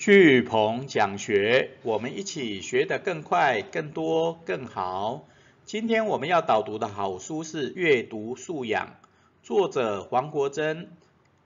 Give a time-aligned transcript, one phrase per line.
[0.00, 5.28] 巨鹏讲学，我们一起学得更快、更多、更好。
[5.66, 8.86] 今天我们要导读的好书是《阅读素养》，
[9.42, 10.88] 作者黄国珍。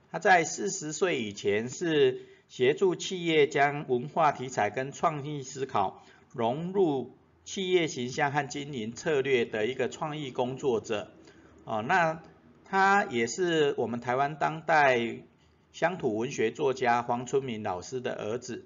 [0.09, 6.01] 他在四十岁以前是协助企业将文化题材跟创意思考
[6.33, 7.11] 融入
[7.43, 11.11] 企业形象和经营策略的一个创意工作者。
[11.65, 12.21] 哦，那
[12.63, 15.17] 他也是我们台湾当代。
[15.75, 18.63] 乡土文学作家黄春明老师的儿子，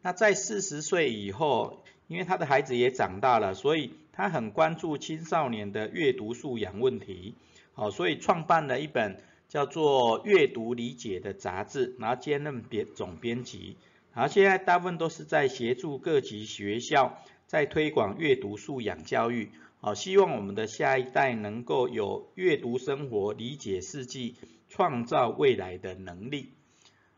[0.00, 7.34] 那在四十岁以后，因为他的孩子也长大了，所以他很关注青少年的阅读素养问题，
[7.72, 13.76] 好，所以创办了一本叫做《阅读理解》的杂志，然后兼任编总编辑，
[14.14, 17.18] 然后现在大部分都是在协助各级学校
[17.48, 24.34] 在推广阅读素养教育，好，希望我们的下一代能够有阅读生活、理解世界。
[24.74, 26.54] 创造未来的能力，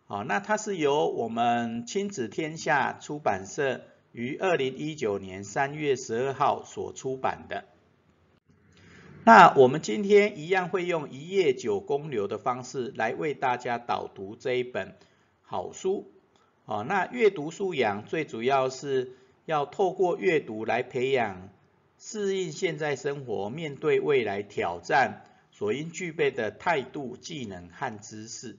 [0.07, 7.65] 好，那它是由我们亲子天下出版社于二零一九年三月十二号所出版的。
[9.23, 14.97] 那我们今天一样会用一页九公流的方式来为大家导读这一本
[15.41, 16.11] 好书。
[16.65, 19.13] 好，那阅读素养最主要是
[19.45, 21.51] 要透过阅读来培养
[21.99, 25.25] 适应现在生活、面对未来挑战。
[25.55, 28.59] 所应具备的态度、技能和知识。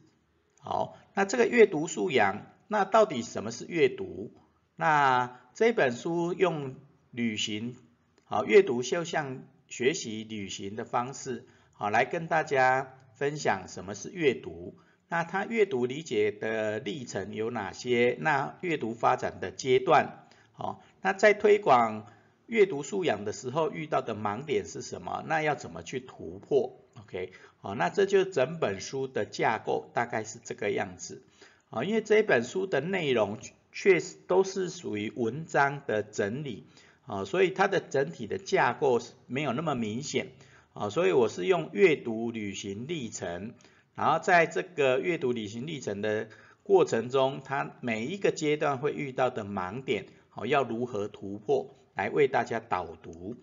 [0.61, 4.33] 好，那这个阅读素养，那到底什么是阅读？
[4.77, 6.77] 那这本书用
[7.11, 7.75] 旅行，
[8.23, 14.77] 好，阅读就像学习旅行的方式，好，来跟大家分享什么是阅读。
[15.09, 18.17] 那它阅读理解的历程有哪些？
[18.21, 22.07] 那阅读发展的阶段，好，那在推广
[22.47, 25.23] 阅读素养的时候遇到的盲点是什么？
[25.27, 31.21] 那要怎么去突破？OK，好，那这就是整本书的架构大概是这个样子，
[31.69, 33.37] 啊，因为这本书的内容
[33.71, 36.65] 确实都是属于文章的整理，
[37.05, 40.27] 啊，所以它的整体的架构是没有那么明显，
[40.73, 43.53] 啊，所以我是用阅读旅行历程，
[43.93, 46.29] 然后在这个阅读旅行历程的
[46.63, 53.35] 过程中，它每一个阶段会遇到的盲点，好，要如何突破，来为大家导读。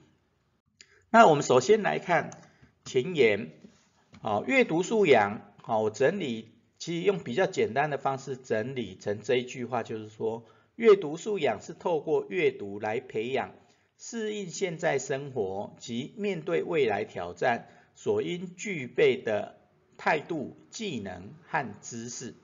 [1.11, 2.31] 那我们首先来看。
[2.85, 3.51] 前言，
[4.21, 6.49] 好，阅读素养，好，我整理，
[6.79, 10.45] 其实用比较简单的方式整理成这一句话，就是说，
[10.77, 13.53] 阅读素养是透过阅读来培养
[13.99, 19.57] 适应现在生活及面对未来挑战所应具备的
[19.97, 22.35] 态度、技能和知识。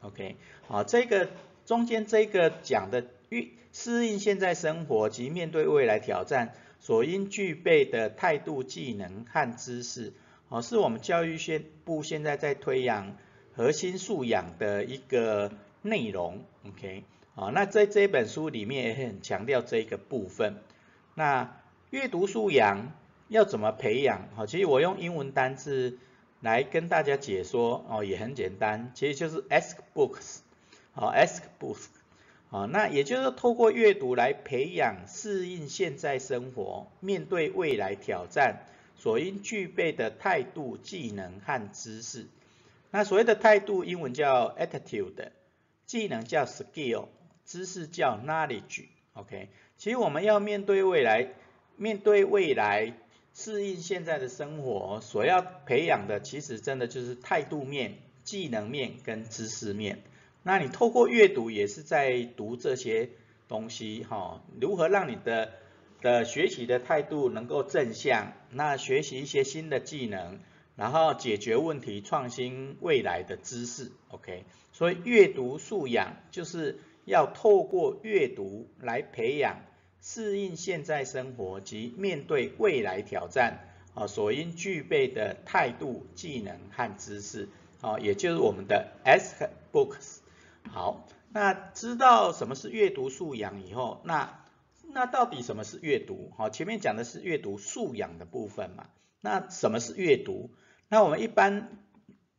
[0.00, 1.28] OK，好，这个
[1.66, 6.54] 中间这个讲的适适应现在生活及面对未来挑战。
[6.84, 10.12] 所应具备的态度、技能和知识，
[10.50, 13.16] 哦，是我们教育现部现在在推养
[13.54, 15.50] 核心素养的一个
[15.80, 20.56] 内容，OK，好，那在这本书里面也很强调这个部分。
[21.14, 21.56] 那
[21.88, 22.92] 阅读素养
[23.28, 24.28] 要怎么培养？
[24.36, 25.98] 好，其实我用英文单字
[26.42, 30.40] 来跟大家解说，哦，也很简单，其实就是 ask books，
[30.92, 31.86] 好，ask books。
[32.54, 42.28] 啊，那也就是透过阅读来培养适应现在生活、面对未来挑战所应具备的态度、技能和知识。
[42.92, 45.30] 那所谓的态度，英文叫 attitude，
[45.84, 47.08] 技能叫 skill，
[47.44, 48.84] 知识叫 knowledge。
[49.14, 51.30] OK，其实我们要面对未来，
[51.74, 52.94] 面对未来
[53.34, 60.04] 适应现在的生活，所要培养的，其实真的就是态度面、技能面跟知识面。
[60.46, 63.08] 那你透过阅读也是在读这些
[63.48, 65.52] 东西哈，如何让你的
[66.02, 68.34] 的学习的态度能够正向？
[68.50, 70.40] 那学习一些新的技能，
[70.76, 74.44] 然后解决问题、创新未来的知识，OK？
[74.72, 79.62] 所以阅读素养就是要透过阅读来培养
[80.02, 83.60] 适应现在生活及面对未来挑战
[83.94, 87.48] 啊所应具备的态度、技能和知识
[87.80, 90.18] 啊，也就是我们的 S-books。
[90.70, 94.40] 好，那知道什么是阅读素养以后，那
[94.92, 96.32] 那到底什么是阅读？
[96.36, 98.86] 好，前面讲的是阅读素养的部分嘛。
[99.20, 100.50] 那什么是阅读？
[100.88, 101.78] 那我们一般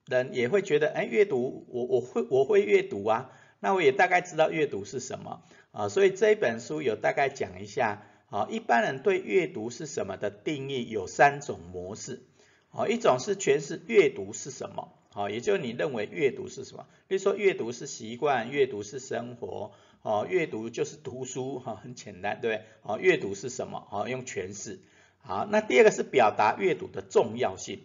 [0.06, 5.89] 人也会觉得，哎，阅读我我会我会阅读啊，那我也大概知道阅读是什么啊。
[5.89, 12.24] 所以这一本书有大概讲一下，啊，一般人对阅读是什么的定义有三种模式，
[12.69, 14.94] 啊，一种是全是阅读是什么。
[15.15, 16.85] 好，也就是你认为阅读是什么？
[17.07, 19.71] 比如说阅读是习惯，阅读是生活，
[20.01, 22.65] 哦，阅读就是读书，哈，很简单，对不对？
[22.81, 23.88] 哦，阅读是什么？
[23.91, 24.81] 哦，用诠释。
[25.19, 27.79] 好，那第二个是表达阅读的重要性，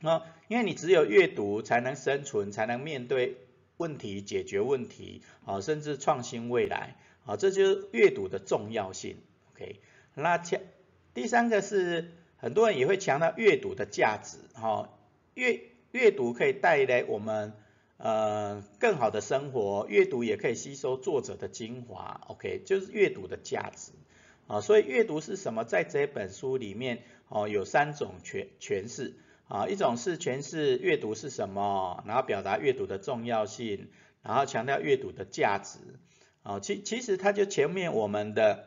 [0.00, 3.36] 啊，因为你只有阅读才能生存，才能面对
[3.76, 6.96] 问题、解决问题，啊，甚至创新未来，
[7.26, 9.18] 啊，这就是阅读的重要性。
[9.52, 9.80] OK，
[10.14, 10.62] 那强
[11.12, 14.88] 第三个是很多人也会强调阅读的价值，哈，
[15.34, 15.60] 阅
[15.92, 17.52] 阅读可以带来我们
[17.96, 22.20] 呃更好的生活，阅读也可以吸收作者的精华。
[22.28, 23.92] OK，就是阅读的价值，
[24.46, 25.64] 啊，所以阅读是什么？
[25.64, 29.14] 在这本书里面，哦，有三种诠诠释。
[29.48, 33.88] 啊，一种是诠释阅读是什么，然后表达阅读的重要性，
[34.20, 35.78] 然后强调阅读的价值。
[36.42, 38.66] 啊，其其实它就前面我们的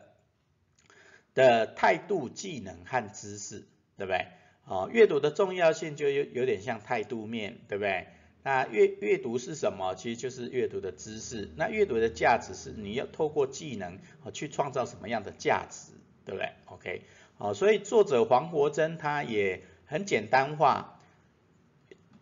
[1.35, 4.25] 的态度、技能和知识，对不对？
[4.65, 8.07] 啊，阅读的重要性就有有点像态度面，对不对？
[8.43, 9.95] 那阅阅读是什么？
[9.95, 11.49] 其实就是阅读的知识。
[11.55, 15.91] 那阅读的价值是你要透过技能啊去创造什么样的价值，
[16.25, 17.01] 对不对？OK，
[17.37, 19.63] 好，所以作者黄国珍他也。
[19.91, 21.01] 很简单化，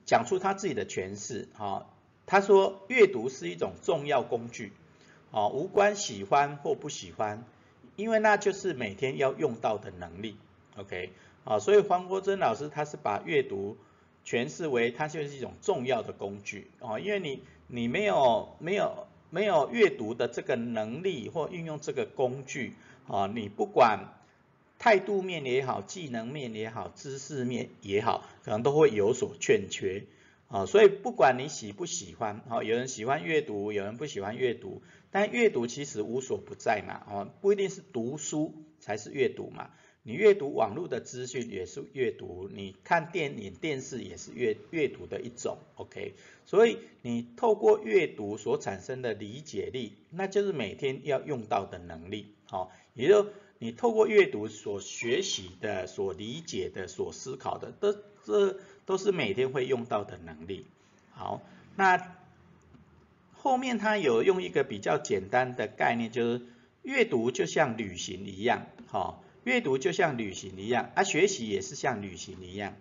[0.03, 1.49] 讲出他自己的诠释。
[1.53, 1.85] 哈，
[2.25, 4.73] 他说阅读是一种重要工具，
[5.29, 7.45] 哦，无关喜欢或不喜欢，
[7.95, 10.35] 因为那就是每天要用到的能力。
[10.77, 11.11] OK，
[11.49, 13.75] 啊，所以黄国珍老师他是把阅读
[14.23, 16.67] 诠释为它就是一种重要的工具。
[16.79, 22.73] 啊，因为你你没有没有没有阅读的这个能力或运用这个工具，
[23.07, 24.13] 啊，你不管。
[24.81, 30.05] 态度面也好，技能面也好，知识面也好，可能都会有所欠缺
[30.47, 30.65] 啊。
[30.65, 34.81] 所以不管你喜不喜欢，啊，有人喜欢阅读，有人不喜欢阅读，
[35.11, 39.69] 但阅读其实无所不在嘛，哦，不一定是读书才是阅读嘛。
[40.03, 46.13] 你阅读网络的资讯也是阅读，你看电影、电视也是阅阅读的一种，OK。
[46.45, 53.27] 所以你透过阅读所产生的理解力，那就是每天要用到的能力，好，也就。
[53.61, 57.93] 你透过阅读所学习的、所理解的、所思考的，都
[58.23, 60.65] 这都是每天会用到的能力。
[61.11, 61.41] 好，
[61.75, 62.15] 那
[63.33, 66.41] 后面他有用一个比较简单的概念，就是
[66.83, 72.75] 阅读就像旅行一样，哈，阅读就像旅行一样，啊，学习也是像旅行一样。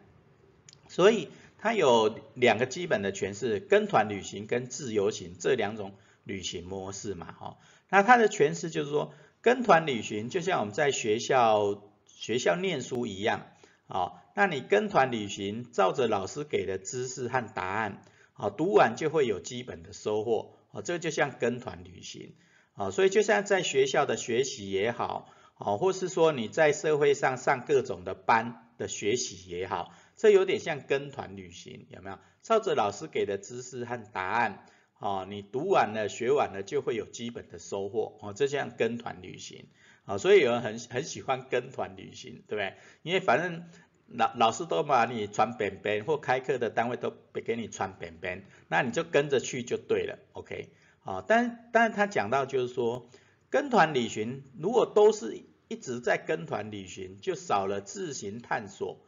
[0.89, 1.29] 所以
[1.59, 5.93] 它有两个基本的诠释：跟团旅行跟自由行这两种
[6.25, 7.59] 旅行模式嘛，哈。
[7.89, 9.13] 那它的诠释就是说。
[9.41, 13.47] 跟团旅行就像我们在学校学校念书一样，
[13.87, 18.03] 啊，那你跟团旅行，照着老师给的知识和答案，
[18.33, 22.35] 啊，读完就会有基本的收获，啊，这个就像跟团旅行，
[22.75, 32.19] 啊，所以就像在学校的学习也好，哦，或是说你在社会上上各种的班的学习也好，这有点像跟团旅行，有没有？
[32.43, 34.65] 照着老师给的知识和答案。
[35.01, 38.19] 哦，你读完了、学完了，就会有基本的收获。
[38.21, 39.67] 哦，这像跟团旅行。
[40.05, 42.75] 啊，所以有人很很喜欢跟团旅行，对不对？
[43.03, 43.69] 因为反正
[44.07, 47.13] 老老师都把你传本本，或开课的单位都
[47.45, 50.19] 给你传本本，那你就跟着去就对了。
[50.33, 50.71] OK，
[51.05, 53.11] 啊，但但是他讲到就是说，
[53.51, 58.99] 跟团旅行如果都是一直在跟团旅行，就少了自行探索，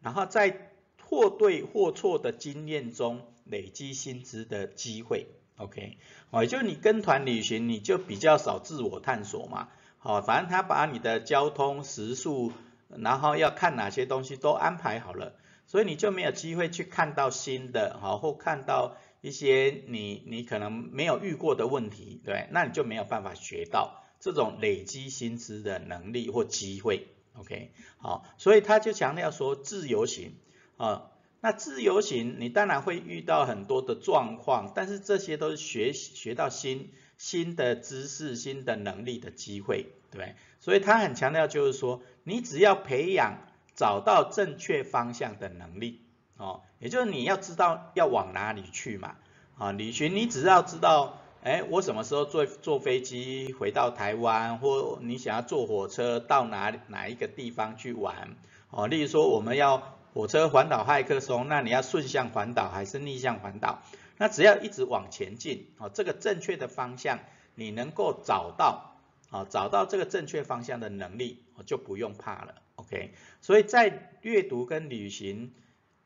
[0.00, 5.26] 然后在或对或错的经验中累积薪资的机会。
[5.56, 5.98] OK，
[6.30, 9.68] 哦，也就你跟团旅行，你就比较少自我探索嘛。
[9.98, 12.52] 好，反正他把你的交通食宿，
[12.88, 15.34] 然后要看哪些东西都安排好了，
[15.66, 27.08] 所以你就没有机会去看到新的，好，或看到一些你你可能没有遇过的问题，对，那你就没有办法学到这种累积薪资的能力或机会。
[27.34, 30.34] OK，好，所以他就强调说自由行，
[30.76, 31.10] 啊。
[31.42, 40.34] 那自由行，你当然会遇到很多的状况，但是这些都是学学到新新的知识、新的能力的机会，对？
[40.58, 43.38] 所以他很强调就是说，你只要培养
[43.74, 46.02] 找到正确方向的能力，
[46.40, 49.16] 哦，也就是你要知道要往哪里去嘛，
[49.58, 58.36] 啊，旅行你只要知道，哎，我什么时候坐坐飞机回到台湾，或你想要坐火车到哪哪一个地方去玩，
[58.70, 59.96] 哦，例如说我们要。
[60.12, 63.80] 火车环岛骇客松，那你要顺向环岛还是逆向环岛？
[64.18, 67.20] 那只要一直往前进，哦，这个正确的方向
[67.54, 68.96] 你能够找到，
[69.30, 73.14] 啊，找到这个正确方向的能力，就不用怕了，OK？
[73.40, 75.52] 所以在阅读跟旅行、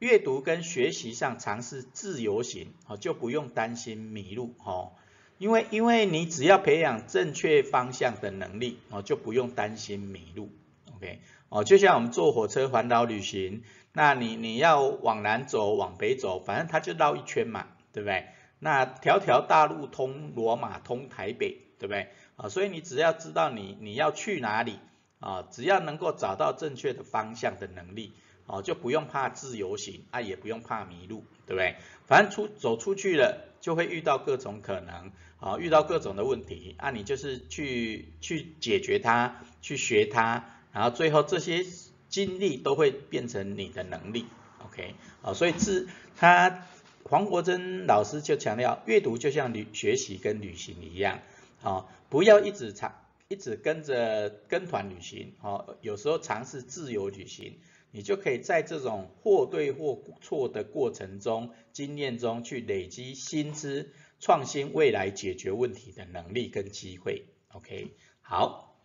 [0.04, 4.92] 阅读跟学习上尝试自由行，哦，就不用担心迷路，哦，
[5.38, 10.50] 因为因为你只要培养正确方向的能力，哦，就不用担心迷路
[10.94, 11.20] ，OK？
[11.48, 13.62] 哦，就像我们坐火车环岛旅行。
[13.94, 18.26] 那你你要往南走，往北走，反正它就绕一圈嘛，对不对？
[18.58, 22.08] 那条条大路通罗马，通台北，对不对？
[22.36, 24.78] 啊，所以你只要知道你你要去哪里
[25.18, 28.12] 啊，只要能够找到正确的方向的能力
[28.46, 31.76] 哦，就不用怕自由行啊，也不用怕迷路，对不对？
[32.06, 41.64] 反正出走出去了，就会遇到各种可能，啊，遇到各种的问题，啊，你就是去去解决它，去学它，然后最后这些
[42.10, 44.26] 经历都会变成你的能力
[44.66, 46.66] ，OK，啊，所以自他
[47.04, 51.20] 黄国珍老师就强调，阅读就像旅学习跟旅行一样，
[51.62, 52.94] 啊，不要一直尝
[53.28, 57.56] 一直跟着跟团旅行，哦，有时候尝试自由旅行。
[57.94, 67.26] 你就可以在这种或对或错的过程中、经验中去累积新知，创新未来解决问题的能力跟机会。
[67.52, 68.76] OK，好，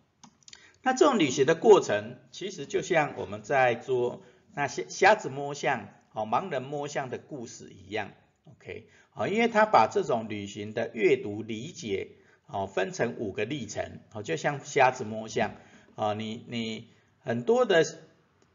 [0.83, 4.21] 那这种旅行的过程，其实就像我们在做
[4.53, 8.11] 那些瞎子摸象、哦盲人摸象的故事一样。
[8.43, 12.09] OK，好，因为他把这种旅行的阅读理解，
[12.45, 15.55] 哦分成五个历程，哦就像瞎子摸象，
[15.95, 17.83] 啊你你很多的。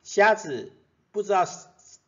[0.04, 0.72] 瞎子
[1.10, 1.44] 不知道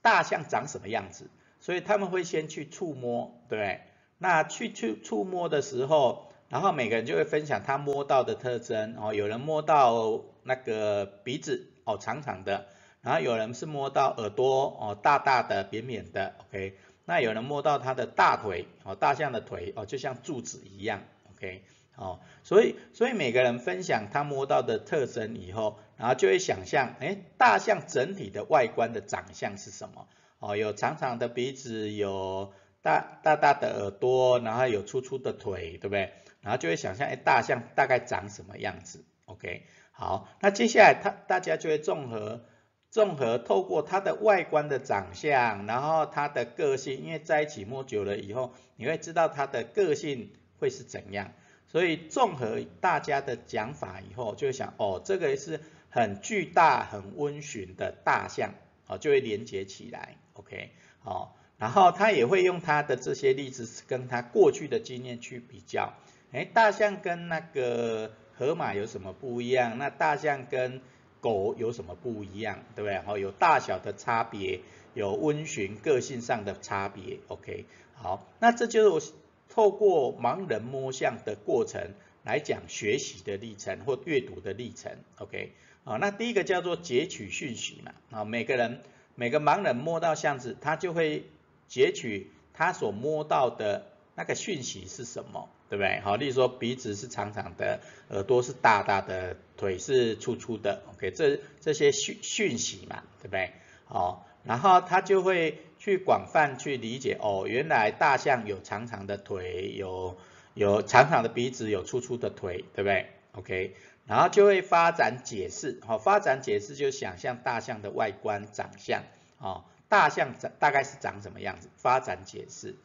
[0.03, 1.29] 大象长什么样子，
[1.61, 3.81] 所以他们会先去触摸，对不对？
[4.19, 9.13] 那去去触摸的时候，然后每个人就会分享他摸到的特征哦。
[9.13, 12.67] 有人摸到那个鼻子哦，长长的，
[13.03, 16.79] 然后有人是摸到耳朵哦，大大的、扁扁的，OK。
[17.05, 21.63] 那有人摸到他的大腿哦，大象的腿哦，就像柱子一样，OK。
[21.97, 30.09] 哦，所以所以每个人分享他摸到的特征以后，然后就会想象，哎，大象整体的外观的长相是什么？
[30.39, 36.13] 哦，有长长的鼻子，有大大大的耳朵，然后有粗粗的腿，对不对？
[36.41, 42.45] 然后就会想象，哎，大象大概长什么样子？OK，好，那接下来他大家就会综合
[42.91, 51.33] 综合透过它的外观的长相，然后它的个性，因为在一起摸久了以后，你会知道它的个性会是怎样。
[51.67, 55.61] 所以综合大家的讲法以后，就会想哦，这个是
[55.97, 58.53] 很巨大、很温驯的大象，
[58.87, 65.95] 哦，就会连接起来，OK，好，然后他也会用他的这些例子跟他过去的经验去比较，
[66.33, 69.79] 哎，大象跟那个河马有什么不一样？
[69.79, 70.83] 那大象跟
[71.23, 72.63] 狗有什么不一样？
[72.75, 73.01] 对不对？
[73.07, 74.61] 哦，有大小的差别，
[74.93, 79.13] 有温驯个性上的差别，OK，好，那这就是。
[79.49, 85.53] 透过盲人摸象的过程来讲学习的历程或阅读的历程，OK，
[85.87, 88.83] 啊，那第一个叫做截取讯息嘛，啊，每个人
[89.15, 91.25] 每个盲人摸到象子，他就会
[91.69, 96.01] 截取他所摸到的那个讯息是什么，对不对？
[96.01, 103.53] 好，例如说鼻子是长长的，耳朵是大大的，腿是粗粗的，OK，这这些讯讯息嘛，对不对？
[103.87, 105.63] 好，然后他就会。
[105.79, 110.17] 去广泛去理解哦，原来大象有长长的腿，有
[110.55, 113.75] 有长长的鼻子，有粗粗的腿，对不对？OK，
[114.07, 119.03] 然后就会发展解释，好，发展解释就想象大象的外观长相，
[119.39, 121.69] 哦，大象长大概是长什么样子？
[121.77, 122.77] 发展解释，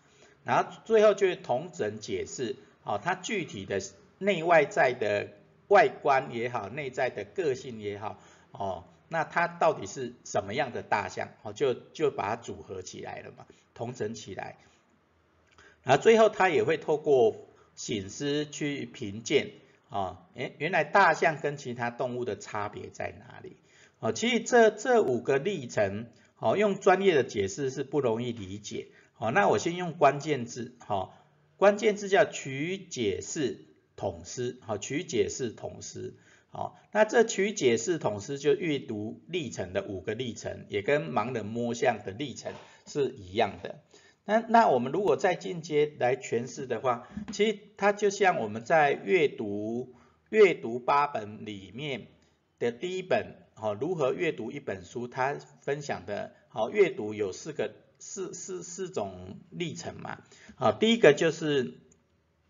[0.43, 3.79] 然后最后就是同整解释，哦，它具体的
[4.17, 5.29] 内外在的
[5.67, 8.19] 外观也好，内在的个性也好，
[8.51, 8.85] 哦。
[9.13, 11.27] 那它到底是什么样的大象？
[11.41, 14.55] 哦，就就把它组合起来了嘛，同整起来。
[15.83, 17.35] 然后最后它也会透过
[17.75, 19.51] 醒思去评鉴，
[19.91, 23.57] 啊，诶，原来大象跟其他动物的差别在哪里？
[23.99, 26.07] 哦，其实这这五个历程，
[26.39, 28.87] 哦，用专业的解释是不容易理解。
[29.13, 31.13] 好，那我先用关键字，好，
[31.57, 33.65] 关键字叫取解释
[33.97, 36.15] 统思，好，取解释统思。
[36.49, 42.53] 好，那这取解释统思就阅读历程的五个历程，也跟盲人摸象的历程
[42.87, 43.81] 是一样的。
[44.25, 49.93] 那那我们如果再进阶来诠释的话，其实它就像我们在阅读
[50.29, 52.07] 阅读八本里面
[52.59, 60.21] 的第一本，好，如何阅读一本书，它分享的，好，阅读有四个四四四种历程嘛。
[60.55, 61.73] 好，第一个就是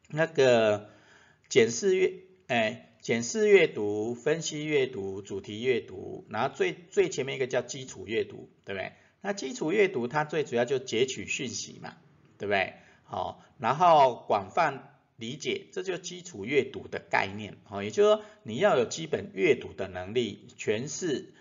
[0.09, 0.89] 那个
[1.49, 2.13] 检视阅，
[2.47, 2.87] 哎。
[3.01, 8.91] 检视阅读、分析阅读、主题阅读，然后最最前面一个叫基础阅读，对不对？
[9.21, 11.95] 那基础阅读它最主要就截取讯息嘛，
[12.37, 12.73] 对不对？
[13.03, 21.33] 好，然后广泛理解，这就基础阅读的概念，好，也就是说你要有基本阅读的能力，诠释、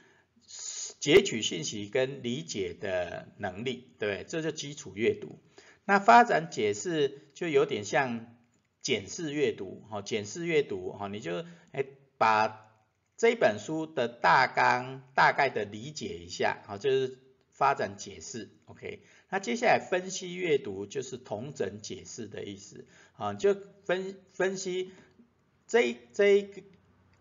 [0.98, 4.24] 截取信息跟理解的能力，对不对？
[4.28, 5.38] 这就基础阅读。
[5.84, 8.36] 那发展解释就有点像。
[8.82, 11.84] 检视阅读，哈，检视阅读，哈，你就哎
[12.16, 12.66] 把
[13.18, 17.18] 这本书的大纲大概的理解一下，好，就是
[17.60, 19.02] 发展解释，OK。
[19.28, 22.86] 那接下来分析阅读就是同整解释的意思，
[23.18, 24.92] 啊，就分分析
[25.66, 26.48] 这这一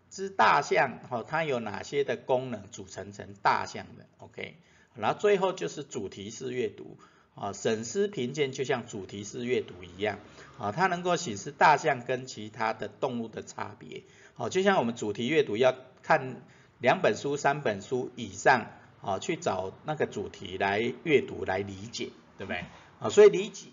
[0.08, 4.56] 只大象，哈，它有哪些的功能组成成大象的，OK。
[4.94, 6.96] 然后最后就是主题式阅读
[7.34, 10.18] 啊，审思评鉴就像主题式阅读一样
[10.58, 14.04] 啊，它能够显示大象跟其他的动物的差别。
[14.32, 16.40] 好，就像我们主题阅读要看
[16.78, 18.70] 两本书、三本书以上
[19.02, 22.64] 啊，去找那个主题来阅读来理解，对不对？
[23.00, 23.68] 啊，所以理解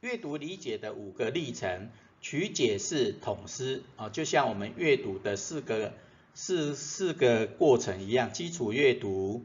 [0.00, 5.94] 阅读理解的五个历程，取解释统思啊，就像我们阅读的四个
[6.34, 9.44] 四四个过程一样，基础阅读，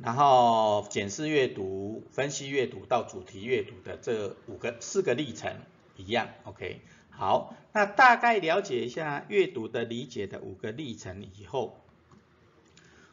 [0.00, 5.54] 然后检视阅读、分析阅读到主题阅读的这五个四个历程
[5.96, 6.80] 一样，OK。
[7.10, 11.78] 好，那大概了解一下阅读的理解的五个历程以后，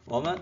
[0.06, 0.40] 我们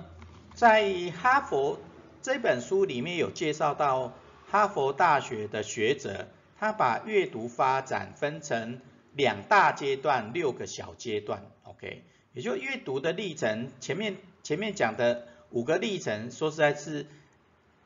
[0.56, 1.80] 在哈佛
[2.22, 4.14] 这本书里面有介绍到
[4.48, 8.82] 哈佛大学的学者，他把阅读发展分成
[9.14, 17.06] 两大阶段、六个小阶段，OK，也就阅读的历程，前面前面讲的五个历程，说实在是。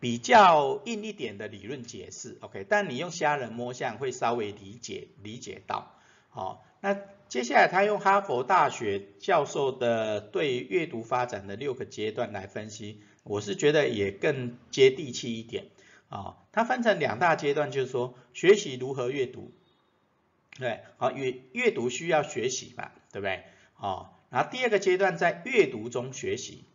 [0.01, 5.91] 比较硬一点的理论解释，OK，但你用虾仁摸象会稍微理解理解到，
[6.29, 6.95] 好，那
[7.29, 15.67] 接下来他用哈佛大学教授的对阅读发展的六个阶段来分析，我是觉得也更接地气一点，
[16.09, 19.51] 啊，它分成两大阶段，就是说学习如何阅读，
[20.57, 23.43] 对，好阅阅读需要学习嘛，对不对？
[23.75, 26.65] 好，然后第二个阶段在阅读中学习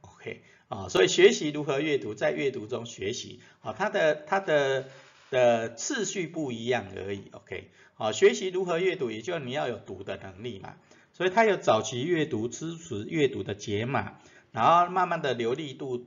[0.00, 0.42] ，OK。
[0.66, 4.88] 啊，所以学习如何阅读，在阅读中学习，啊，它的它的
[5.30, 10.76] 的次序不一样而已，OK，好，学习如何阅读，也就你要有读的能力嘛，
[11.12, 14.18] 所以它有早期阅读、支持阅读的解码，
[14.52, 16.06] 然后慢慢的流利度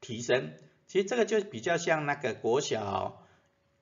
[0.00, 0.52] 提升，
[0.86, 3.24] 其实这个就比较像那个国小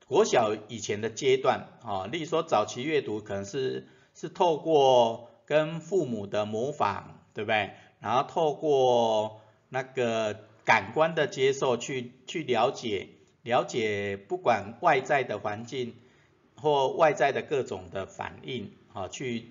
[0.07, 7.73] 国小以前的阶段，啊，例如说早期阅读可能是是透过跟父母的模仿，对不对？
[8.01, 13.09] 然后透过那个感官的接受，去去了解
[13.43, 15.95] 了解，不管外在的环境
[16.57, 19.47] 或外在的各种的反应，啊，去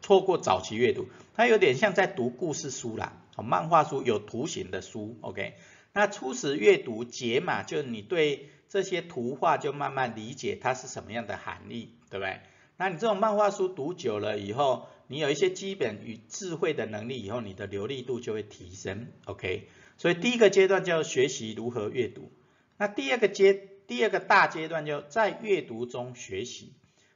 [0.00, 5.54] 错过早期阅读，它有点像在读故事书啦，漫画书有图形的书，OK，
[5.92, 12.40] 那初始阅读解码，就你对这些图画就慢慢理解它是什么样的含义，对不对？
[12.76, 19.68] 那你这种漫画书读久了以后，你有一些基本与智慧的能力以后，你的流利度就会提升，OK。
[19.96, 22.30] 所以第一个阶段叫学习如何阅读，
[22.78, 23.52] 那第二个阶
[23.86, 26.72] 第二个大阶段就在阅读中学习，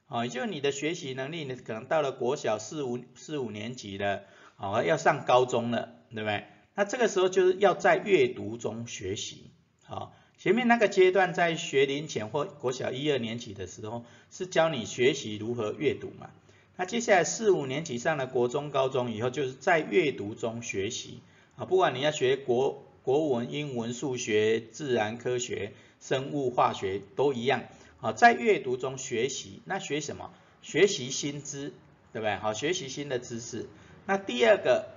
[0.07, 4.25] 啊，也就是你的学习能力呢，可能到了国小四五四五年级了，
[4.57, 6.45] 啊，要上高中了，对不对？
[6.75, 9.51] 那这个时候就是要在阅读中学习，
[9.85, 10.13] 好。
[10.39, 16.31] 前面那个阶段在学龄前或国小一二年级的时候，是教你学习如何阅读嘛？
[16.77, 21.21] 那接下来四五年级上了国中、高中以后，就是在阅读中学习
[21.55, 27.65] 啊，不管你要学国国文、英文、数学、自然科学、生物、化学都一样
[28.01, 30.33] 啊，在阅读中学习，那学什么？
[30.63, 31.73] 学习新知，
[32.13, 32.37] 对不对？
[32.37, 33.69] 好，学习新的知识。
[34.07, 34.89] 那第二个、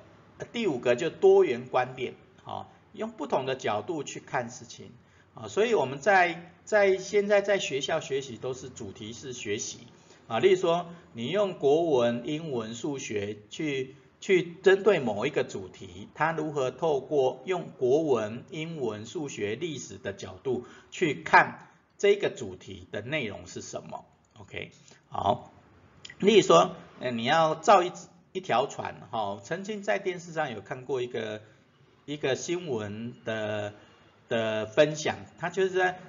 [0.53, 2.13] 第五个就多元观点，
[2.43, 4.91] 好，用不同的角度去看事情。
[5.33, 9.79] 啊，所以我们在在现在在学校学习都是主题式学习
[10.27, 24.05] 啊，例如说你用国文、英文、数学去去针对某一个主题，他如何透过用国文、英文、数学、历史的角度去看这个主题的内容是什么
[24.39, 24.71] ？OK，
[25.09, 25.51] 好，
[26.19, 27.91] 例如说，嗯，你要造一
[28.31, 31.41] 一条船，哈，曾经在电视上有看过一个
[32.05, 33.73] 一个新闻的。
[34.27, 35.99] 的分享，他就是在，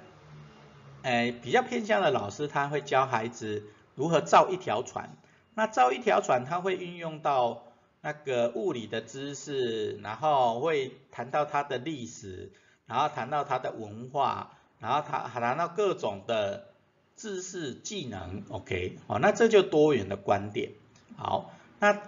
[1.03, 5.15] 呃，比较偏向的老师，他会教孩子如何造一条船。
[5.53, 7.61] 那造一条船，他会运用到
[8.07, 12.53] 那个物理的知识，然后会谈到它的历史，
[12.85, 16.69] 然后谈到它的文化，然后谈谈到各种的
[17.17, 18.43] 知识技能。
[18.47, 20.71] OK，好，那这就多元的观点。
[21.17, 22.01] 好，那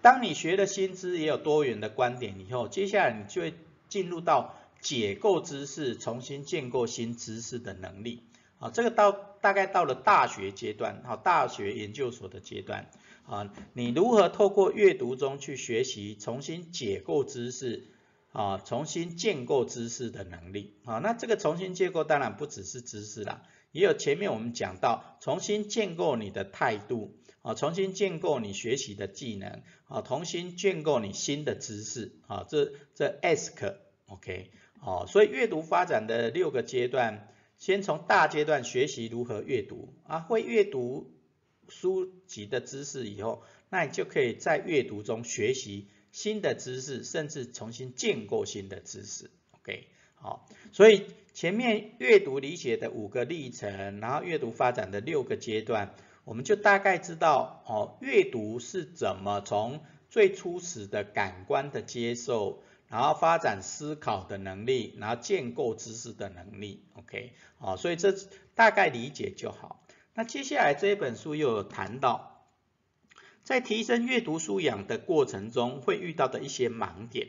[0.00, 3.52] 当你学了新知，也有多元的观点以后，接下来你就会
[3.90, 4.54] 进入到。
[4.80, 8.24] 解构知识，重新建构新知识的能力，
[8.58, 12.90] 啊，这个到大概到了大学阶段，好，大学研究所的阶段，
[13.24, 17.88] 啊，你如何透过阅读中去学习，重新解构知识，
[18.32, 34.50] 啊，重新建构知识的能力，啊，那这个重新建构当然不只是知识啦，也有前面我们讲到，重新建构你的态度，啊，重新建构你学习的技能，啊，重新建构你新的知识，啊，这这 ask，OK。
[34.84, 41.11] 哦，所以阅读发展的六个阶段，先从大阶段学习如何阅读啊，会阅读
[41.72, 49.30] 书籍的知识以后，那你就可以在阅读中学习新的知识，甚至重新建构新的知识。
[49.52, 59.80] OK，好，所以前面阅读理解的五个历程，然后阅读发展的六个阶段，我们就大概知道哦，阅读是怎么从
[60.10, 68.14] 最初始的感官的接受，然后发展思考的能力，然后建构知识的能力，OK，好，所以这
[68.54, 69.81] 大概理解就好。
[70.14, 72.44] 那接下来这一本书又有谈到，
[73.42, 77.28] 在提升阅读素养的过程中会遇到的一些盲点，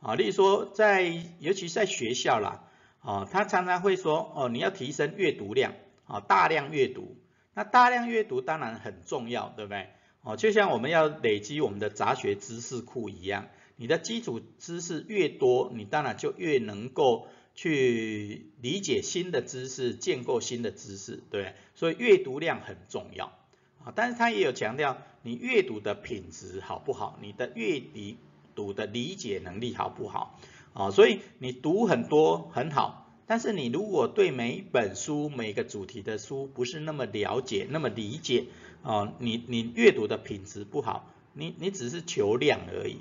[0.00, 1.02] 啊，例如说在
[1.38, 2.64] 尤其在学校啦，
[3.00, 5.74] 啊，他常常会说，哦，你要提升阅读量，
[6.06, 7.16] 啊，大量阅读，
[7.54, 9.90] 那大量阅读当然很重要，对不对？
[10.22, 23.32] 哦，就像我们要累积我们的杂学知识库一样，你的基础知识越多，你当然就越能够去理解新的知识，建构新的知识，对，所以阅读量很重要
[23.82, 23.92] 啊。
[23.96, 27.82] 但是他也有强调，你阅读的品质好不好，你的阅
[28.54, 30.38] 读的理解能力好不好
[30.74, 30.90] 啊？
[30.92, 38.44] 所以你读很多很好，但是你如果对每一本书、每个主题的书不是那么了解、那么理解。
[38.82, 42.98] 啊，你你阅读的品质不好，你你只是求量而已。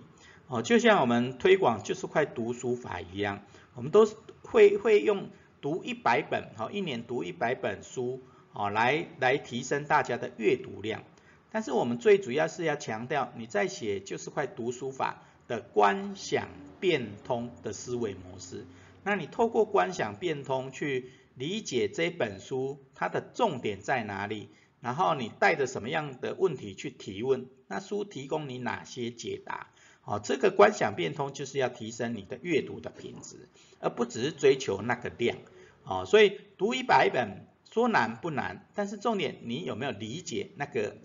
[0.48, 3.44] 哦，就像我们推广就是块读书法一样，
[3.76, 5.30] 我们都是会会用
[5.62, 8.22] 读一百本，好，一年读一百本书，
[8.54, 11.04] 哦，来来提升大家的阅读量。
[11.52, 18.66] 但是我们最主要是要强调，你在写就是块读书法的观想变通的思维模式。
[19.04, 24.50] 那你透过观想变通去理解这本书，它的重点在哪里？
[24.82, 27.48] 然后你带着什么样的问题去提问？
[27.68, 29.68] 那书提供你哪些解答？
[30.06, 35.38] 哦，这个观想变通就是要提升你的阅读的品质，而不只是追求那个量。
[35.84, 40.96] 哦，所以读一百本说难不难，但是重点你有没有理解那个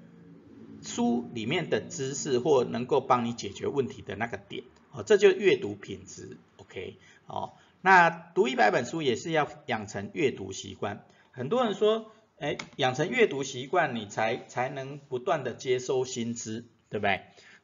[0.83, 4.65] 书里面的知识或能够帮你解决问题的那个点？
[4.93, 6.37] 哦，这就阅读品质。
[6.59, 11.05] OK，哦，那读一百本书也是要养成阅读习惯。
[11.33, 12.13] 很多人说。
[12.43, 17.21] 哎，养成阅读习惯，你才才能不断的接收新知，对不对？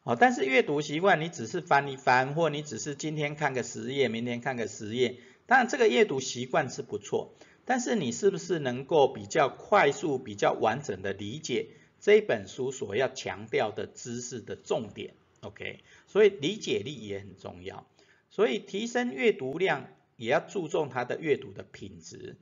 [0.07, 5.17] 哦，但是阅读习惯，你只是翻一翻，或你只是今天看个十页，明天看个十页，
[5.47, 17.85] 当然这个阅读习惯是不错，但是你是不是能够比较快速、比较完整的理解这本书所要强调的知识的重点？OK，所以理解力也很重要，
[18.31, 22.37] 所以提升阅读量也要注重它的阅读的品质。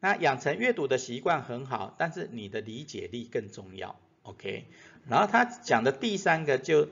[0.00, 4.64] 那养成阅读的习惯很好，但是你的理解力更重要，OK？
[5.08, 6.88] 然后他讲的第三个就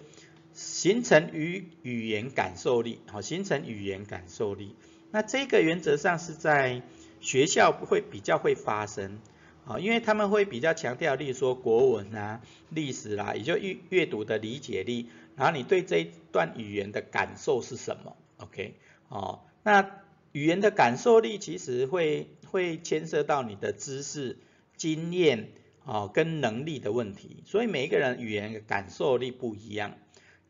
[0.53, 4.75] 形成语语言感受力，好，形成语言感受力。
[5.11, 6.83] 那这个原则上是在
[7.21, 9.19] 学校会比较会发生，
[9.65, 18.75] 啊，因为他们会比较强调，例如说国文啊、历史啦，也就阅阅读的理解力，然后你对这一段语言的感受是什么，OK？
[19.09, 19.89] 哦，那
[20.33, 22.29] 语言的感受力其实会。
[22.51, 24.39] 会牵涉到你的知识、
[24.75, 25.51] 经验
[25.89, 29.97] 啊跟能力的问题，所以每一个人语言感受力不一样。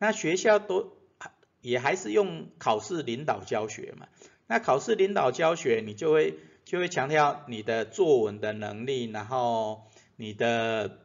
[0.01, 0.97] 那学校都
[1.61, 4.09] 也还是用考试领导教学嘛？
[4.49, 10.99] 那考试领导教学，你就会就会强调你的作文的能力，然后你的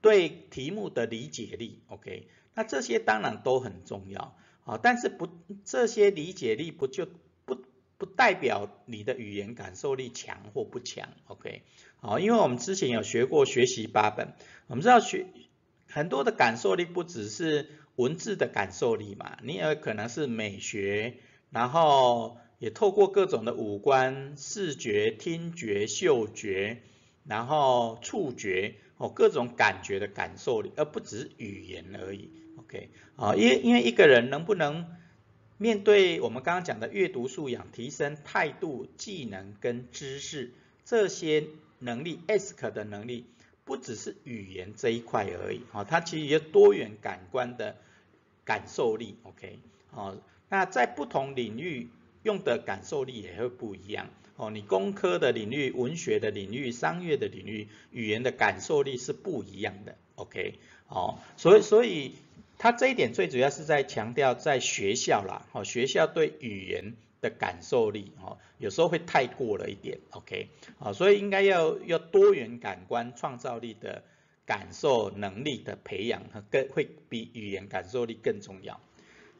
[0.00, 2.28] 对题目的理解力，OK？
[2.54, 5.28] 那这些当然都很重要啊，但是不
[5.64, 7.08] 这些理解力不就？
[7.96, 11.62] 不代表你的语言感受力强或不强，OK？
[11.96, 14.34] 好，因为我们之前有学过学习八本，
[14.66, 15.26] 我们知道学
[15.88, 21.14] 很多的感受力不只是文字的感受力嘛，你也可能是美学，
[21.50, 26.82] 然后也透过各种的五官、视觉、听觉、嗅觉，
[27.24, 32.90] 然后触觉哦，各种感觉的感受力，而不只是语言而已，OK？
[33.16, 34.86] 啊，因为因为一个人能不能
[35.56, 40.50] 面对我们刚刚讲的阅读素养提升态度、技能跟知识
[40.84, 41.46] 这些
[41.78, 43.24] 能力，ask 的能力
[43.64, 47.76] 不只是语言这一块而已，哦，它其实有多元感官的
[48.44, 49.60] 感受力，OK，
[49.92, 51.88] 哦，那在不同领域
[52.24, 60.54] 用的感受力也会不一样，哦，你工科的领域、文学的领域、商业的领域，语言的感受力是不一样的，OK，
[60.88, 62.16] 哦，所以所以。
[62.58, 74.02] 他这一点最主要是在强调在学校啦，哦，学校对语言的感受力，哦，有时候会太过了一点，OK，哦，所以应该要要多元感官创造力的
[74.46, 78.80] 感受能力的培养，更会比语言感受力更重要。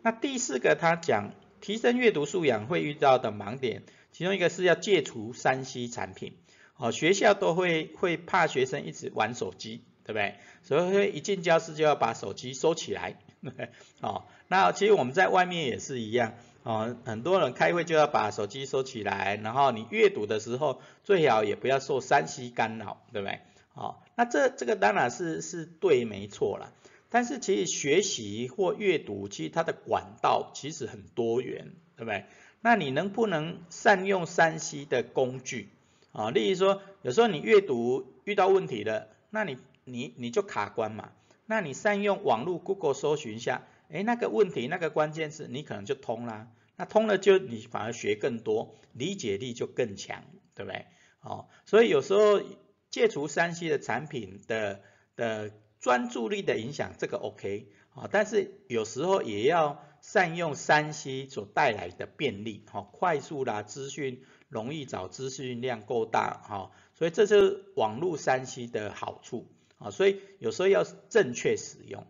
[0.02, 6.34] 那第四个他讲提升阅读素养会遇到的盲点，其中一个是要戒除三 C 产品，
[6.76, 10.34] 哦，学校都会会怕学生一直玩手机对不对？
[10.62, 13.16] 所以一进教室就要把手机收起来，
[14.00, 23.40] 哦，那其实我们在外面也是一样，哦，很多人开会就要把手机收起来，然后你阅读的时候最好也不要受三 C 干扰，对不对？
[23.74, 26.70] 哦，那这这个当然是是对没错啦。
[27.10, 32.24] 但是其实学习或阅读，其实它的管道其实很多元，对不对？
[32.60, 35.68] 那你能不能善用三 C 的工具
[36.12, 36.30] 啊？
[36.30, 41.12] 例如说，有时候你阅读遇到问题了，那你你你就卡关嘛。
[41.46, 46.48] 那你善用网络 Google 搜寻一下，哎，那个问题那个关键字你可能就通啦。
[46.76, 50.86] 那通了就你反而学更多，理解力就更强，对不对？
[51.20, 52.42] 哦，所以有时候
[52.90, 54.80] 戒除三 C 的产品的
[55.16, 55.50] 的。
[55.80, 69.52] 专注力的影响，这个 OK 啊，但是有时候也要善用三 C 所带来的便利，哈，快速啦，资讯容易找，资讯量够大，哈，所以这是网络三 C 的好处，
[69.84, 72.06] 啊，所以有时候要正确使用，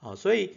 [0.00, 0.54] 啊，所以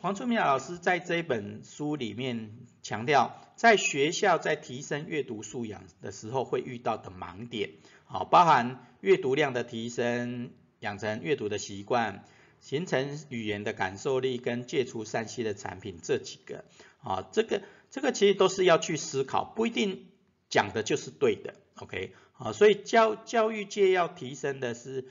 [0.00, 2.50] 黄春明老师在这一本书里面
[2.82, 7.70] 强调，在学校在提升阅读素养的时候会遇到的盲点，
[8.06, 10.50] 啊，包含阅读量的提升。
[10.80, 12.22] 养成阅读的习惯，
[12.60, 16.66] 形成语言的感受力，跟戒除三 C 的产品这几个。
[16.98, 20.06] 啊，这个这个其实都是要去思考，不一定
[20.50, 22.12] 讲的就是对的，OK？
[22.34, 25.06] 啊，所以教教育界要提升的是，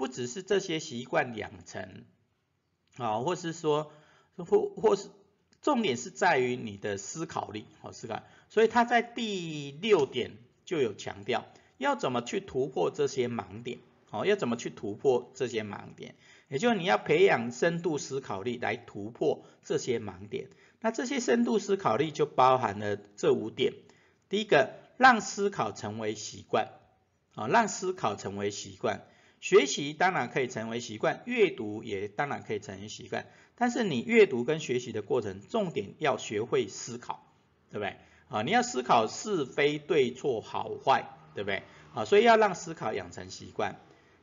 [0.00, 2.06] 不只是这些习惯养成
[2.96, 3.92] 啊，或是说
[4.38, 5.10] 或或是
[5.60, 11.44] 重点是在于你的思考力，好思考，所以他在第六点就有强调，
[11.76, 13.80] 要怎么去突破这些盲点。
[14.10, 16.14] 哦，要怎么去突破这些盲点？
[16.48, 20.48] 也就是你要培养深度思考力来突破这些盲点。
[20.80, 23.74] 那这些深度思考力就包含了这五点。
[24.30, 26.70] 第一个，让思考成为习惯。
[27.34, 29.06] 啊，让思考成为习惯。
[29.40, 33.26] 学习当然可以成为习惯，阅读也当然可以成为习惯。
[33.56, 37.26] 但是你阅读跟学习的过程，重点要学会思考，
[37.70, 37.96] 对不对？
[38.28, 41.62] 啊，你要思考是非对错好坏，对不对？
[41.94, 43.80] 啊，所以要让思考养成习惯。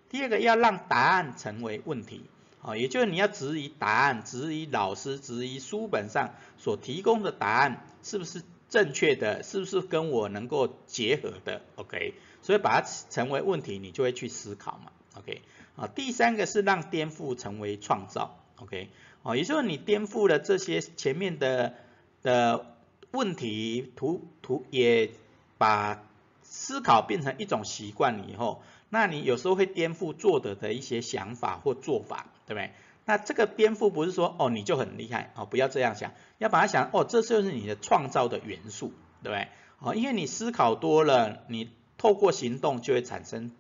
[0.09, 2.21] 第二个要让答案成为问题，
[2.61, 14.91] 啊，也就是你要质疑答案，质疑老师，质疑书本上所提供的答案是不是正确的，是不是跟我能够结合的，OK，所以把它成为问题，你就会去思考嘛
[15.27, 15.41] ，OK，
[15.75, 18.89] 啊，第三个是让颠覆成为创造，OK，
[19.23, 21.75] 啊，也就是你颠覆了这些前面的
[22.23, 22.65] 的
[23.11, 25.11] 问题，图图也
[25.57, 26.03] 把
[26.43, 28.61] 思考变成一种习惯以后。
[28.89, 32.71] 那你有时候会颠覆作者的一些想法或做法，对不对？
[33.03, 39.47] 那这个颠覆不是说哦你就很厉害哦，不要这样想，要把它想哦这就是你的创造的元素，对不对？
[39.79, 43.51] 哦，因为你思考多了，你透过行动就会产生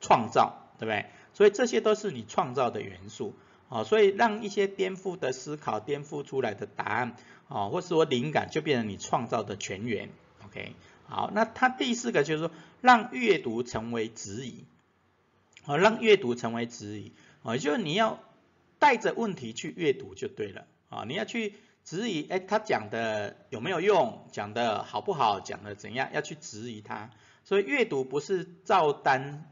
[0.00, 1.06] 创造，对不对？
[1.32, 3.36] 所以这些都是你创造的元素，
[3.68, 7.14] 啊，所以让一些颠覆的思考颠覆出来的答案，
[7.46, 10.10] 啊，或者说灵感就变成你创造的全员
[10.44, 10.74] ，OK？
[11.06, 14.64] 好，那它第四个就是说让阅读成为质疑。
[15.62, 17.12] 好，让阅读成为质疑，
[17.44, 18.18] 啊，就是你要
[18.80, 27.10] 带着问题去阅读就对了，啊，你要去质疑，哎，他讲的有没有用，讲的好不好，讲的怎样，要去质疑他，
[27.44, 29.48] 所以阅读不是照单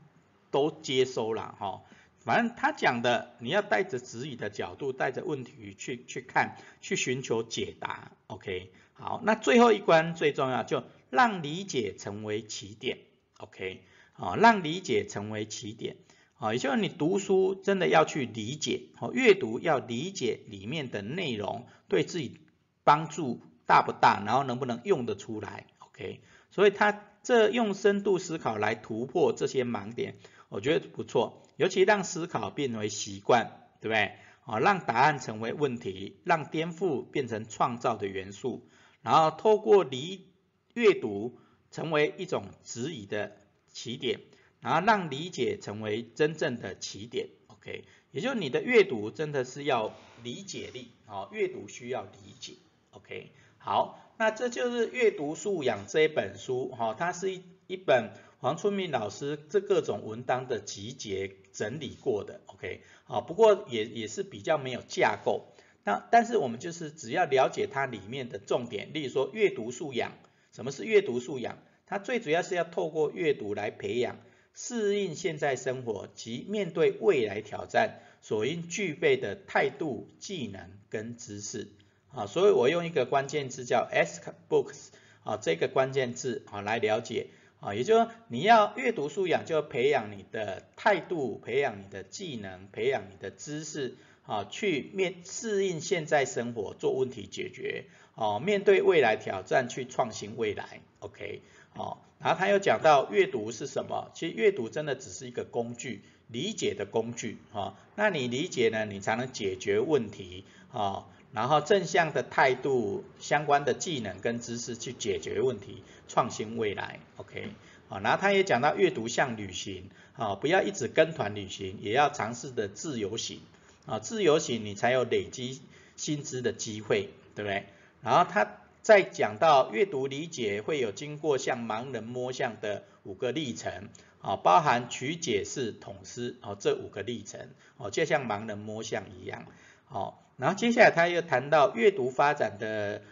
[0.51, 1.83] 都接收了，哈，
[2.19, 12.99] 反正他讲的，你要带着质疑的角度，带着问题去去看，去寻求解答，OK，好，那最后一关最重要，就让理解成为起点
[13.39, 13.83] ，OK。
[14.15, 15.97] 啊，让理解成为起点，
[16.37, 22.39] 啊，也就是你读书真的要去理解，哦，阅读要理解里面的内容，对自己
[22.85, 26.21] 帮助大不大，然后能不能用得出来，OK？
[26.51, 30.17] 所以他这用深度思考来突破这些盲点，
[30.51, 34.13] 我觉得不错，尤其让思考变为习惯，对不对？
[34.45, 38.69] 啊，让答案成为问题，让颠覆变成创造的元素，
[39.01, 40.27] 然后透过理
[40.75, 41.39] 阅读
[41.71, 43.35] 成为一种质疑的。
[43.73, 44.19] 起点，
[44.59, 52.55] 然后让理解成为真正的起点，OK，也就是你的阅读真的是要理解力，哦，阅读需要理解
[52.91, 65.53] ，OK，好，那这就是阅读素养这一本书，哈，它是一一本黄春明老师这各种文章的集结整理过的，OK，好，不过也也是比较没有架构，
[65.85, 70.12] 那但是我们就是只要了解它里面的重点，例如说阅读素养，
[70.53, 71.59] 什么是阅读素养？
[71.85, 74.16] 它最主要是要透过阅读来培养
[74.55, 81.68] 适应现在生活及面对未来挑战所应具备的态度、技能跟知识。
[82.09, 84.88] 啊，所以我用一个关键字叫 ask books
[85.24, 87.26] 啊，这个关键字啊来了解
[87.61, 101.42] 啊，也就是说你要阅读素养，就培养你的态度，培养你的技能，培养你的知识，啊，去面适应现在生活，做问题解决，哦，面对未来挑战，去创新未来，OK，
[101.75, 104.11] 哦，然后他又讲到阅读是什么？
[104.14, 111.07] 其实阅读真的只是一个工具，理解的工具，哈，那你理解呢，你才能解决问题，啊。
[111.33, 117.51] 然后正向的态度、相关的技能跟知识去解决问题、创新未来，OK，
[117.88, 123.40] 好，然后他也讲到阅读像旅行，啊，不要一直跟团旅行，也要尝试的自由行，
[123.87, 125.62] 啊，自由行你才有累积
[125.94, 127.66] 薪资的机会，对不对？
[128.03, 133.88] 然后他再讲到阅读理解会有经过像盲人摸象的五个历程，
[134.20, 139.46] 啊，包含曲解式、统思，哦，这五个历程，哦，就像盲人摸象一样，
[139.85, 140.27] 好。
[140.40, 143.03] 然后接下来他又谈到阅读发展的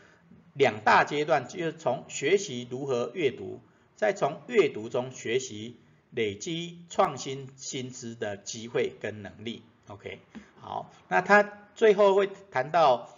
[0.59, 3.61] 两大阶段，就是从学习如何阅读，
[3.95, 5.77] 再从阅读中学习
[6.11, 9.63] 累积创新薪资的机会跟能力。
[9.87, 10.19] OK，
[10.61, 13.17] 好，那他最后会谈到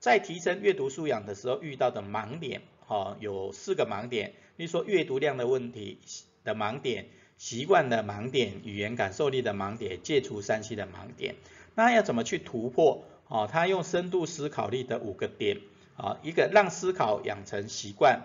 [0.00, 5.98] 在提升阅读素养的时候遇到的盲点，哈，有四个盲点，比如说阅读量的问题
[6.42, 11.36] 的盲点，习惯的盲点，语言感受力的盲点，戒除三 C 的盲点，
[11.76, 13.04] 那要怎么去突破？
[13.28, 15.60] 哦，他用深度思考力的五个点，
[15.98, 18.22] 啊，一个让思考养成习惯，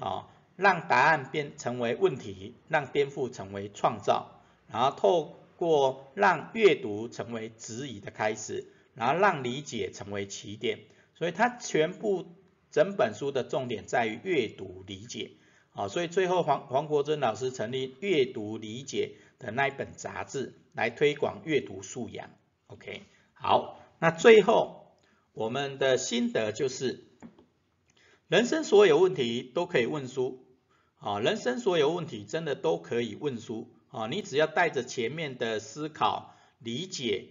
[0.00, 10.80] 啊，让答案变成为问题，让颠覆成为创造，然后透过让阅读成为质疑的开始，然后让理解成为起点，
[11.14, 12.26] 所以它全部
[12.72, 15.30] 整本书的重点在于阅读理解，
[15.72, 22.28] 啊，所以最后黄黄国珍老师成立阅读理解的那一本杂志来推广阅读素养
[22.66, 23.02] ，OK，
[23.34, 23.78] 好。
[24.00, 24.83] 那最后
[25.34, 27.04] 我们的心得就是，
[28.28, 30.46] 人生所有问题都可以问书
[30.94, 37.30] 啊，人生所有问题真的都可以问书啊，你只要带着前面的思考理解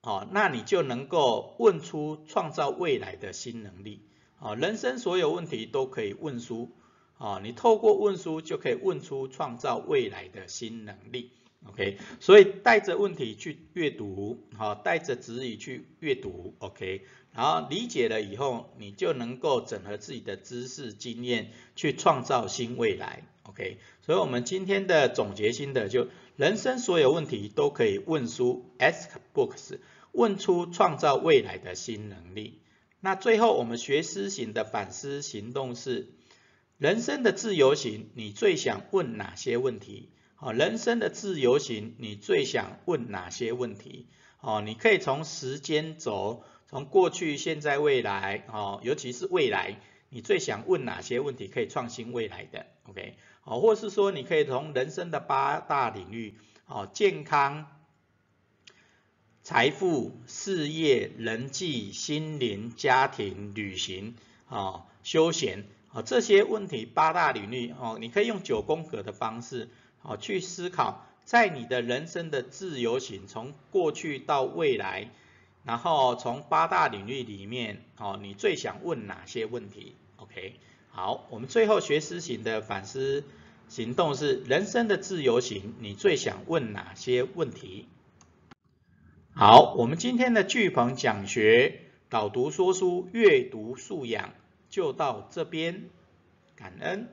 [0.00, 6.70] 啊，那你就能够问出创造未来的新能力啊，人生所有问题都可以问书
[7.18, 11.30] 啊，你透过问书就可以问出创造未来的新能力。
[11.66, 23.78] OK，所以带着问题去阅读，好，带着指引去阅读，OK，然后理解了以后，你就能够整合自己的知识经验，去创造新未来，OK。
[24.02, 29.78] 所以我们今天的总结心得就，人生所有问题都可以问书，ask books，
[30.12, 32.60] 问出创造未来的新能力。
[33.00, 36.14] 那最后我们学思行的反思行动是，
[36.78, 40.10] 人生的自由行，你最想问哪些问题？
[40.38, 44.06] 哦，人生的自由行，你最想问哪些问题？
[44.40, 49.76] 哦，你可以从时间轴，从过去、现在、未来，哦，尤其是未来，
[50.08, 56.34] 你最想问哪些问题可以创新未来的？OK，哦，或是说你可以从人生的八大领域，
[56.66, 57.68] 哦，健康、
[59.44, 64.16] 财富、事业、人际、心灵、家庭、旅行，
[64.48, 69.68] 哦，休闲，哦，这些问题八大领域，哦，你可以用九宫格的方式。
[69.98, 75.12] 好，去思考，在你的人生的自由行，从过去到未来，
[75.64, 83.24] 然后从八大领域里面，哦，你最想问哪些问题？OK，好，我们最后学思行的反思
[83.68, 87.88] 行动是人生的自由行，你最想问哪些问题？
[89.34, 94.34] 好，我们今天的巨鹏讲学导读说书阅读素养
[94.68, 95.88] 就到这边，
[96.54, 97.08] 感恩。